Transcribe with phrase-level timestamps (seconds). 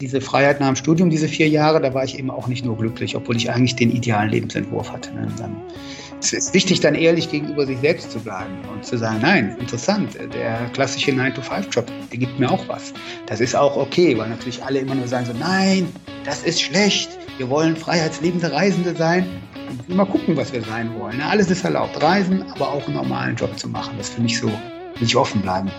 [0.00, 2.76] Diese Freiheit nach dem Studium, diese vier Jahre, da war ich eben auch nicht nur
[2.76, 5.14] glücklich, obwohl ich eigentlich den idealen Lebensentwurf hatte.
[5.14, 5.28] Ne?
[5.38, 5.54] Dann
[6.20, 10.16] es ist wichtig, dann ehrlich gegenüber sich selbst zu bleiben und zu sagen, nein, interessant,
[10.34, 12.92] der klassische 9-to-5-Job, der gibt mir auch was.
[13.26, 15.86] Das ist auch okay, weil natürlich alle immer nur sagen so, nein,
[16.24, 19.26] das ist schlecht, wir wollen freiheitsliebende Reisende sein.
[19.86, 21.20] Mal gucken, was wir sein wollen.
[21.20, 23.94] Alles ist erlaubt, reisen, aber auch einen normalen Job zu machen.
[23.98, 24.50] Das für mich so,
[25.00, 25.70] ich offen bleiben.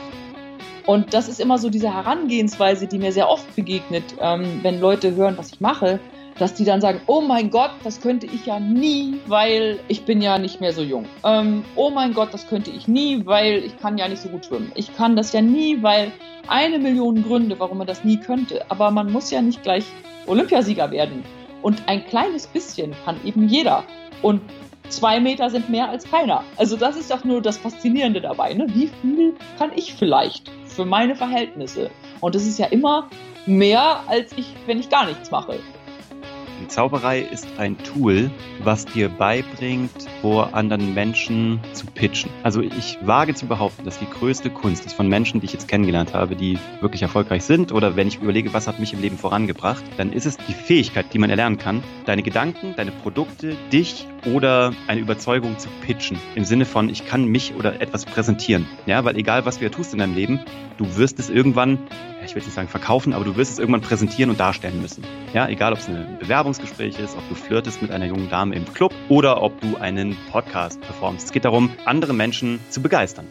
[0.85, 5.15] Und das ist immer so diese Herangehensweise, die mir sehr oft begegnet, ähm, wenn Leute
[5.15, 5.99] hören, was ich mache
[6.37, 10.21] dass die dann sagen, oh mein Gott, das könnte ich ja nie, weil ich bin
[10.21, 11.05] ja nicht mehr so jung.
[11.23, 14.45] Ähm, oh mein Gott, das könnte ich nie, weil ich kann ja nicht so gut
[14.45, 14.71] schwimmen.
[14.75, 16.11] Ich kann das ja nie, weil
[16.47, 18.69] eine Million Gründe, warum man das nie könnte.
[18.69, 19.85] Aber man muss ja nicht gleich
[20.27, 21.23] Olympiasieger werden.
[21.61, 23.83] Und ein kleines bisschen kann eben jeder.
[24.21, 24.41] Und
[24.89, 26.43] zwei Meter sind mehr als keiner.
[26.57, 28.53] Also das ist doch nur das Faszinierende dabei.
[28.53, 28.67] Ne?
[28.73, 31.89] Wie viel kann ich vielleicht für meine Verhältnisse?
[32.21, 33.09] Und das ist ja immer
[33.45, 35.59] mehr, als ich, wenn ich gar nichts mache.
[36.61, 38.31] Die Zauberei ist ein Tool,
[38.63, 42.31] was dir beibringt, vor anderen Menschen zu pitchen.
[42.43, 45.67] Also ich wage zu behaupten, dass die größte Kunst ist von Menschen, die ich jetzt
[45.67, 49.17] kennengelernt habe, die wirklich erfolgreich sind oder wenn ich überlege, was hat mich im Leben
[49.17, 54.07] vorangebracht, dann ist es die Fähigkeit, die man erlernen kann, deine Gedanken, deine Produkte, dich
[54.33, 56.17] oder eine Überzeugung zu pitchen.
[56.35, 58.65] Im Sinne von, ich kann mich oder etwas präsentieren.
[58.85, 60.39] Ja, weil egal was du ja tust in deinem Leben,
[60.77, 61.79] du wirst es irgendwann
[62.25, 65.03] ich will nicht sagen verkaufen, aber du wirst es irgendwann präsentieren und darstellen müssen.
[65.33, 68.65] Ja, egal ob es ein Bewerbungsgespräch ist, ob du flirtest mit einer jungen Dame im
[68.73, 71.27] Club oder ob du einen Podcast performst.
[71.27, 73.27] Es geht darum, andere Menschen zu begeistern.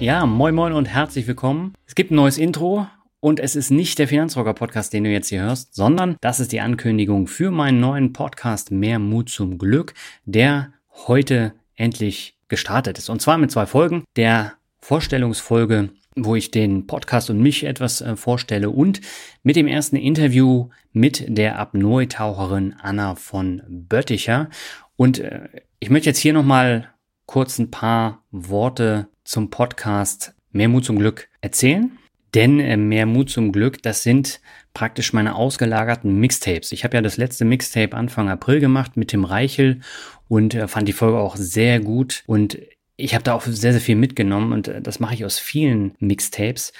[0.00, 1.74] Ja, moin moin und herzlich willkommen.
[1.86, 2.88] Es gibt ein neues Intro
[3.22, 6.50] und es ist nicht der Finanzrocker Podcast, den du jetzt hier hörst, sondern das ist
[6.50, 9.94] die Ankündigung für meinen neuen Podcast Mehr Mut zum Glück,
[10.24, 10.72] der
[11.06, 13.08] heute endlich gestartet ist.
[13.08, 14.02] Und zwar mit zwei Folgen.
[14.16, 19.00] Der Vorstellungsfolge, wo ich den Podcast und mich etwas äh, vorstelle und
[19.44, 24.50] mit dem ersten Interview mit der Apnoe-Taucherin Anna von Bötticher.
[24.96, 26.88] Und äh, ich möchte jetzt hier nochmal
[27.26, 31.96] kurz ein paar Worte zum Podcast Mehr Mut zum Glück erzählen.
[32.34, 34.40] Denn äh, mehr Mut zum Glück, das sind
[34.74, 36.72] praktisch meine ausgelagerten Mixtapes.
[36.72, 39.80] Ich habe ja das letzte Mixtape Anfang April gemacht mit Tim Reichel
[40.28, 42.22] und äh, fand die Folge auch sehr gut.
[42.26, 42.58] Und
[42.96, 45.94] ich habe da auch sehr, sehr viel mitgenommen und äh, das mache ich aus vielen
[45.98, 46.72] Mixtapes.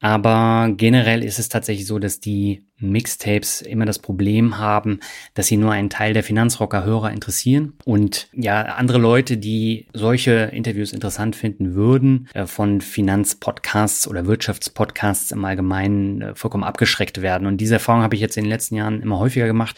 [0.00, 5.00] Aber generell ist es tatsächlich so, dass die Mixtapes immer das Problem haben,
[5.34, 10.94] dass sie nur einen Teil der Finanzrocker-Hörer interessieren und ja, andere Leute, die solche Interviews
[10.94, 17.46] interessant finden würden, äh, von Finanzpodcasts oder Wirtschaftspodcasts im Allgemeinen äh, vollkommen abgeschreckt werden.
[17.46, 19.76] Und diese Erfahrung habe ich jetzt in den letzten Jahren immer häufiger gemacht.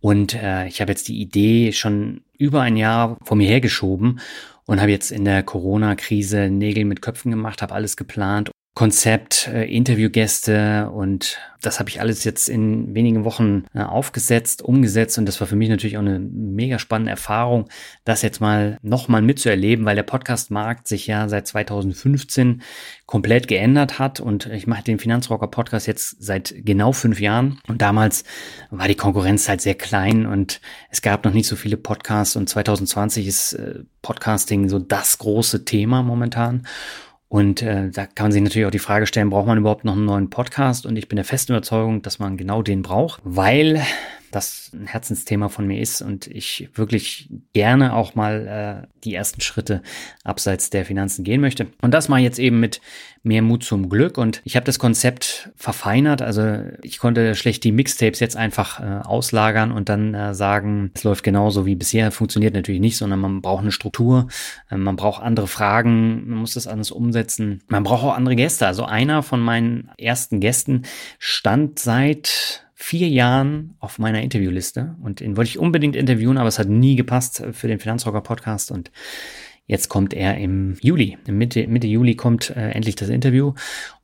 [0.00, 4.20] Und äh, ich habe jetzt die Idee schon über ein Jahr vor mir hergeschoben
[4.66, 9.64] und habe jetzt in der Corona-Krise Nägel mit Köpfen gemacht, habe alles geplant Konzept, äh,
[9.64, 15.40] Interviewgäste und das habe ich alles jetzt in wenigen Wochen äh, aufgesetzt, umgesetzt und das
[15.40, 17.68] war für mich natürlich auch eine mega spannende Erfahrung,
[18.04, 22.62] das jetzt mal nochmal mitzuerleben, weil der Podcast-Markt sich ja seit 2015
[23.04, 27.82] komplett geändert hat und ich mache den Finanzrocker Podcast jetzt seit genau fünf Jahren und
[27.82, 28.22] damals
[28.70, 32.48] war die Konkurrenz halt sehr klein und es gab noch nicht so viele Podcasts und
[32.48, 36.64] 2020 ist äh, Podcasting so das große Thema momentan
[37.28, 39.92] und äh, da kann man sich natürlich auch die Frage stellen, braucht man überhaupt noch
[39.92, 40.86] einen neuen Podcast?
[40.86, 43.82] Und ich bin der festen Überzeugung, dass man genau den braucht, weil
[44.30, 49.40] das ein Herzensthema von mir ist und ich wirklich gerne auch mal äh, die ersten
[49.40, 49.82] Schritte
[50.24, 51.66] abseits der Finanzen gehen möchte.
[51.80, 52.80] Und das ich jetzt eben mit
[53.22, 56.22] mehr Mut zum Glück und ich habe das Konzept verfeinert.
[56.22, 61.04] Also ich konnte schlecht die Mixtapes jetzt einfach äh, auslagern und dann äh, sagen, es
[61.04, 62.10] läuft genauso wie bisher.
[62.10, 64.28] Funktioniert natürlich nicht, sondern man braucht eine Struktur,
[64.70, 67.62] äh, man braucht andere Fragen, man muss das alles umsetzen.
[67.68, 68.66] Man braucht auch andere Gäste.
[68.66, 70.82] Also einer von meinen ersten Gästen
[71.18, 76.60] stand seit vier Jahren auf meiner Interviewliste und den wollte ich unbedingt interviewen, aber es
[76.60, 78.92] hat nie gepasst für den Finanzrocker Podcast und
[79.66, 81.18] jetzt kommt er im Juli.
[81.26, 83.52] Mitte, Mitte Juli kommt äh, endlich das Interview.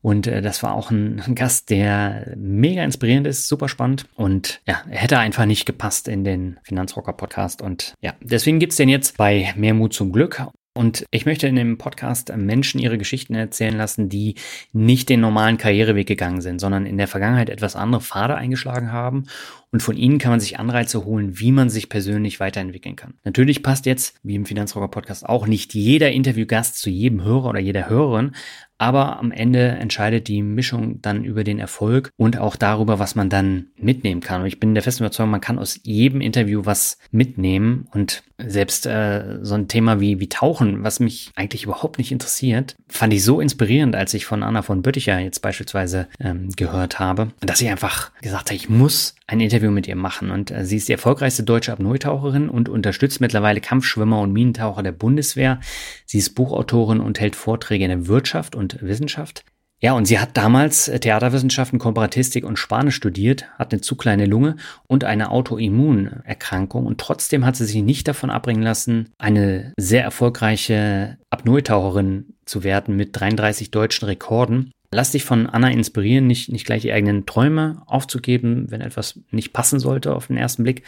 [0.03, 4.07] Und äh, das war auch ein, Gast, der mega inspirierend ist, super spannend.
[4.17, 7.63] Und ja, er hätte einfach nicht gepasst in den Finanzrocker Podcast.
[7.63, 10.43] Und ja, deswegen gibt's den jetzt bei Mehr Mut zum Glück.
[10.77, 14.35] Und ich möchte in dem Podcast Menschen ihre Geschichten erzählen lassen, die
[14.73, 19.27] nicht den normalen Karriereweg gegangen sind, sondern in der Vergangenheit etwas andere Pfade eingeschlagen haben.
[19.71, 23.15] Und von ihnen kann man sich Anreize holen, wie man sich persönlich weiterentwickeln kann.
[23.23, 27.61] Natürlich passt jetzt, wie im Finanzrocker Podcast, auch nicht jeder Interviewgast zu jedem Hörer oder
[27.61, 28.33] jeder Hörerin,
[28.79, 33.31] aber am Ende entscheidet die Mischung dann über den Erfolg und auch darüber, was man
[33.31, 34.43] dann mitnehmen kann.
[34.43, 37.87] Und ich bin der festen Überzeugung, man kann aus jedem Interview was mitnehmen.
[37.93, 42.75] Und selbst äh, so ein Thema wie, wie Tauchen, was mich eigentlich überhaupt nicht interessiert,
[42.89, 47.29] fand ich so inspirierend, als ich von Anna von Bötticher jetzt beispielsweise ähm, gehört habe,
[47.41, 50.31] dass ich einfach gesagt habe, ich muss ein Interview mit ihr machen.
[50.31, 54.93] Und äh, sie ist die erfolgreichste deutsche Apnoe-Taucherin und unterstützt mittlerweile Kampfschwimmer und Minentaucher der
[54.93, 55.61] Bundeswehr.
[56.05, 59.45] Sie ist Buchautorin und hält Vorträge in der Wirtschaft und Wissenschaft.
[59.81, 64.57] Ja, und sie hat damals Theaterwissenschaften, Komparatistik und Spanisch studiert, hat eine zu kleine Lunge
[64.87, 71.19] und eine Autoimmunerkrankung und trotzdem hat sie sich nicht davon abbringen lassen, eine sehr erfolgreiche
[71.29, 74.73] Apnoe-Taucherin zu werden mit 33 deutschen Rekorden.
[74.95, 79.53] Lass dich von Anna inspirieren, nicht, nicht gleich die eigenen Träume aufzugeben, wenn etwas nicht
[79.53, 80.85] passen sollte auf den ersten Blick.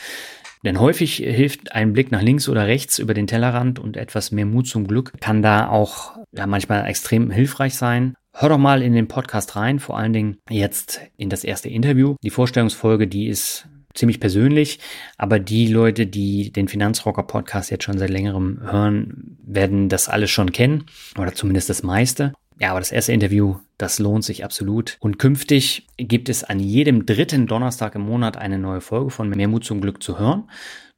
[0.65, 4.47] Denn häufig hilft ein Blick nach links oder rechts über den Tellerrand und etwas mehr
[4.47, 8.15] Mut zum Glück kann da auch ja, manchmal extrem hilfreich sein.
[8.33, 12.15] Hör doch mal in den Podcast rein, vor allen Dingen jetzt in das erste Interview.
[12.23, 14.79] Die Vorstellungsfolge, die ist ziemlich persönlich,
[15.19, 20.31] aber die Leute, die den Finanzrocker Podcast jetzt schon seit längerem hören, werden das alles
[20.31, 20.85] schon kennen
[21.19, 22.35] oder zumindest das meiste.
[22.59, 24.97] Ja, aber das erste Interview, das lohnt sich absolut.
[25.01, 29.49] Und künftig gibt es an jedem dritten Donnerstag im Monat eine neue Folge von Mehr
[29.49, 30.49] Mut zum Glück zu hören.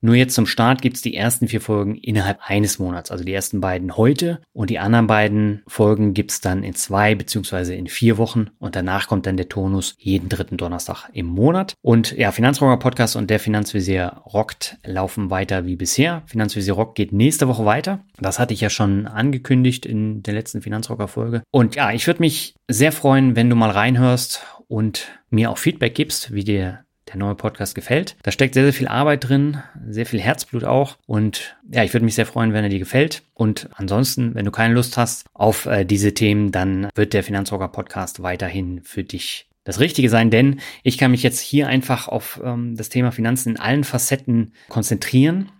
[0.00, 3.10] Nur jetzt zum Start gibt's die ersten vier Folgen innerhalb eines Monats.
[3.10, 7.74] Also die ersten beiden heute und die anderen beiden Folgen gibt's dann in zwei beziehungsweise
[7.74, 8.50] in vier Wochen.
[8.60, 11.74] Und danach kommt dann der Tonus jeden dritten Donnerstag im Monat.
[11.82, 16.22] Und ja, Finanzrocker Podcast und der Finanzvisier rockt laufen weiter wie bisher.
[16.26, 18.04] Finanzvisier Rock geht nächste Woche weiter.
[18.20, 21.42] Das hatte ich ja schon angekündigt in der letzten Finanzrocker Folge.
[21.50, 25.94] Und ja, ich würde mich sehr freuen, wenn du mal reinhörst und mir auch Feedback
[25.94, 28.16] gibst, wie dir der neue Podcast gefällt.
[28.22, 30.98] Da steckt sehr, sehr viel Arbeit drin, sehr viel Herzblut auch.
[31.06, 33.22] Und ja, ich würde mich sehr freuen, wenn er dir gefällt.
[33.32, 37.68] Und ansonsten, wenn du keine Lust hast auf äh, diese Themen, dann wird der Finanzrocker
[37.68, 42.40] Podcast weiterhin für dich das Richtige sein, denn ich kann mich jetzt hier einfach auf
[42.42, 45.50] ähm, das Thema Finanzen in allen Facetten konzentrieren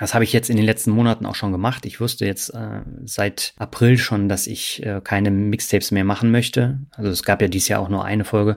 [0.00, 1.86] das habe ich jetzt in den letzten Monaten auch schon gemacht.
[1.86, 6.78] Ich wusste jetzt äh, seit April schon, dass ich äh, keine Mixtapes mehr machen möchte.
[6.92, 8.56] Also es gab ja dieses Jahr auch nur eine Folge.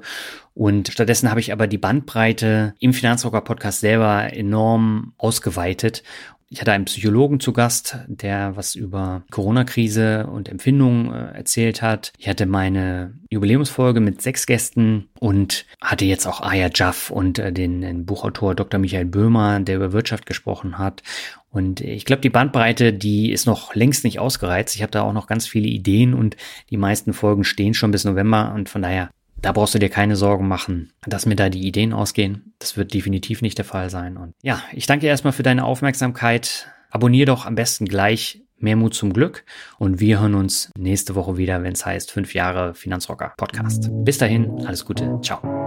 [0.54, 6.04] Und stattdessen habe ich aber die Bandbreite im Finanzrocker Podcast selber enorm ausgeweitet
[6.52, 12.12] ich hatte einen Psychologen zu Gast, der was über Corona-Krise und Empfindungen äh, erzählt hat.
[12.18, 17.54] Ich hatte meine Jubiläumsfolge mit sechs Gästen und hatte jetzt auch Aya Jaff und äh,
[17.54, 18.82] den, den Buchautor Dr.
[18.82, 21.04] Michael Böhmer, der über Wirtschaft gesprochen hat.
[21.52, 24.76] Und ich glaube, die Bandbreite, die ist noch längst nicht ausgereizt.
[24.76, 26.36] Ich habe da auch noch ganz viele Ideen und
[26.70, 29.10] die meisten Folgen stehen schon bis November und von daher
[29.42, 32.54] da brauchst du dir keine Sorgen machen, dass mir da die Ideen ausgehen.
[32.60, 34.18] Das wird definitiv nicht der Fall sein.
[34.18, 36.68] Und ja, ich danke erstmal für deine Aufmerksamkeit.
[36.90, 39.44] Abonnier doch am besten gleich Mehr Mut zum Glück
[39.80, 43.90] und wir hören uns nächste Woche wieder, wenn es heißt 5 Jahre Finanzrocker Podcast.
[44.06, 45.61] Bis dahin, alles Gute, ciao.